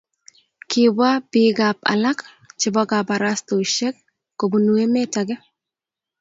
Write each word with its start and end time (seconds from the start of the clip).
kibwa 0.69 1.09
biikab 1.31 1.77
alak 1.91 2.19
chebo 2.59 2.81
kabarastaosiek 2.91 3.95
kobunu 4.39 4.71
emet 4.83 5.13
age 5.21 5.35